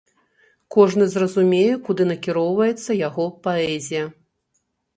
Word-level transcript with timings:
Кожны 0.75 1.05
зразумее 1.15 1.75
куды 1.89 2.03
накіроўваецца 2.13 2.99
яго 3.07 3.29
паэзія. 3.47 4.03